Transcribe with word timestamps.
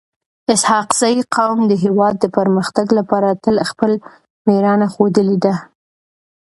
اسحق 0.53 0.89
زي 1.01 1.13
قوم 1.35 1.59
د 1.67 1.73
هیواد 1.83 2.15
د 2.19 2.25
پرمختګ 2.37 2.87
لپاره 2.99 3.39
تل 3.43 3.55
خپل 3.69 3.91
میړانه 4.47 4.87
ښودلي 4.93 5.37
ده. 5.45 5.53